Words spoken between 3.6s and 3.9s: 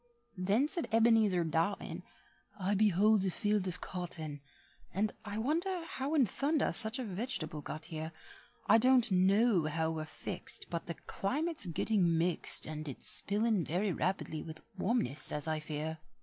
of